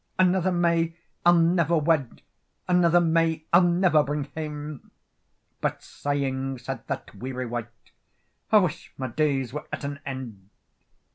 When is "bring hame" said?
4.01-4.89